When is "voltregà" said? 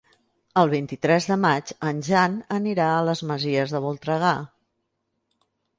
3.87-4.37